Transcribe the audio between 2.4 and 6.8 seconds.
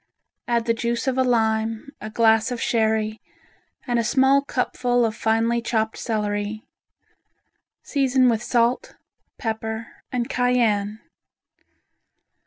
of sherry and a small cupful of finely chopped celery.